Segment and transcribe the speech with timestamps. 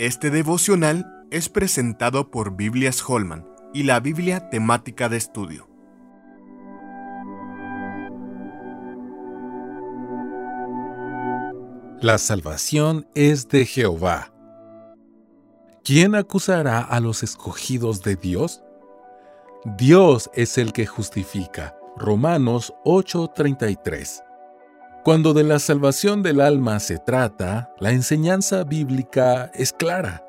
[0.00, 5.68] Este devocional es presentado por Biblias Holman y la Biblia temática de estudio.
[12.00, 14.32] La salvación es de Jehová.
[15.84, 18.62] ¿Quién acusará a los escogidos de Dios?
[19.76, 21.76] Dios es el que justifica.
[21.98, 24.29] Romanos 8:33.
[25.02, 30.22] Cuando de la salvación del alma se trata, la enseñanza bíblica es clara.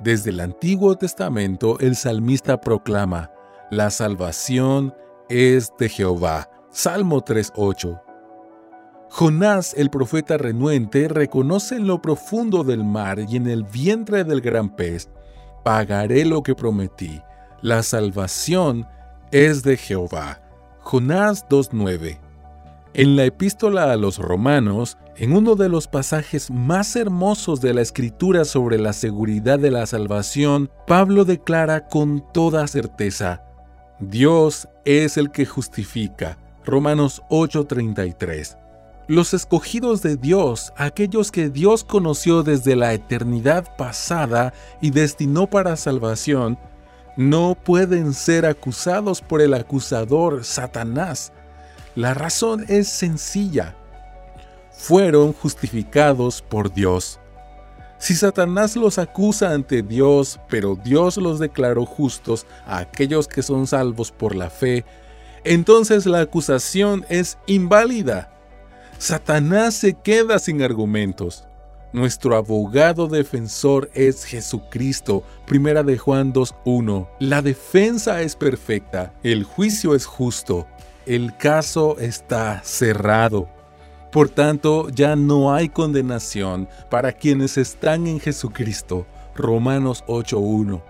[0.00, 3.30] Desde el Antiguo Testamento el salmista proclama,
[3.70, 4.94] la salvación
[5.30, 6.50] es de Jehová.
[6.70, 8.02] Salmo 3:8.
[9.08, 14.42] Jonás, el profeta renuente, reconoce en lo profundo del mar y en el vientre del
[14.42, 15.08] gran pez,
[15.64, 17.22] pagaré lo que prometí.
[17.62, 18.86] La salvación
[19.30, 20.42] es de Jehová.
[20.80, 22.31] Jonás 2.9.
[22.94, 27.80] En la epístola a los romanos, en uno de los pasajes más hermosos de la
[27.80, 33.44] escritura sobre la seguridad de la salvación, Pablo declara con toda certeza,
[33.98, 36.36] Dios es el que justifica.
[36.66, 38.58] Romanos 8:33.
[39.08, 44.52] Los escogidos de Dios, aquellos que Dios conoció desde la eternidad pasada
[44.82, 46.58] y destinó para salvación,
[47.16, 51.32] no pueden ser acusados por el acusador Satanás.
[51.94, 53.76] La razón es sencilla.
[54.70, 57.18] Fueron justificados por Dios.
[57.98, 63.66] Si Satanás los acusa ante Dios, pero Dios los declaró justos a aquellos que son
[63.66, 64.84] salvos por la fe,
[65.44, 68.32] entonces la acusación es inválida
[69.02, 71.44] Satanás se queda sin argumentos.
[71.92, 75.24] Nuestro abogado defensor es Jesucristo.
[75.44, 77.08] Primera de Juan 2.1.
[77.18, 80.68] La defensa es perfecta, el juicio es justo,
[81.06, 83.48] el caso está cerrado.
[84.10, 89.06] Por tanto, ya no hay condenación para quienes están en Jesucristo.
[89.34, 90.82] Romanos 8.1.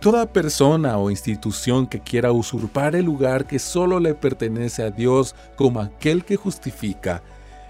[0.00, 5.34] Toda persona o institución que quiera usurpar el lugar que solo le pertenece a Dios
[5.56, 7.22] como aquel que justifica,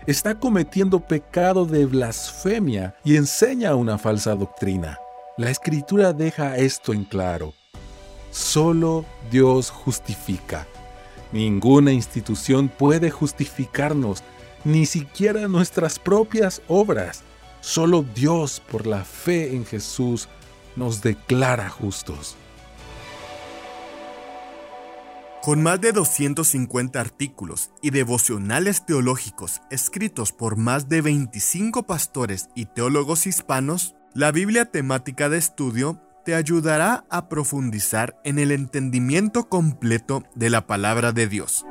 [0.06, 4.98] está cometiendo pecado de blasfemia y enseña una falsa doctrina.
[5.36, 7.54] La escritura deja esto en claro.
[8.30, 10.66] Solo Dios justifica.
[11.32, 14.22] Ninguna institución puede justificarnos,
[14.64, 17.22] ni siquiera nuestras propias obras.
[17.60, 20.28] Solo Dios, por la fe en Jesús,
[20.76, 22.36] nos declara justos.
[25.42, 32.66] Con más de 250 artículos y devocionales teológicos escritos por más de 25 pastores y
[32.66, 40.22] teólogos hispanos, la Biblia temática de estudio te ayudará a profundizar en el entendimiento completo
[40.36, 41.66] de la palabra de Dios.